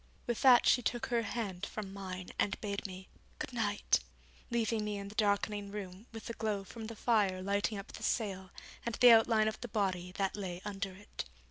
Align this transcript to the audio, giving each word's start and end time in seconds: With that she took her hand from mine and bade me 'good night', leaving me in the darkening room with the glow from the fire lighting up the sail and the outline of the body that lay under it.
With 0.25 0.41
that 0.41 0.65
she 0.65 0.81
took 0.81 1.05
her 1.05 1.21
hand 1.21 1.63
from 1.63 1.93
mine 1.93 2.29
and 2.39 2.59
bade 2.59 2.87
me 2.87 3.07
'good 3.37 3.53
night', 3.53 3.99
leaving 4.49 4.83
me 4.83 4.97
in 4.97 5.09
the 5.09 5.13
darkening 5.13 5.69
room 5.69 6.07
with 6.11 6.25
the 6.25 6.33
glow 6.33 6.63
from 6.63 6.87
the 6.87 6.95
fire 6.95 7.43
lighting 7.43 7.77
up 7.77 7.91
the 7.91 8.01
sail 8.01 8.49
and 8.83 8.95
the 8.95 9.11
outline 9.11 9.47
of 9.47 9.61
the 9.61 9.67
body 9.67 10.11
that 10.13 10.35
lay 10.35 10.59
under 10.65 10.93
it. 10.95 11.25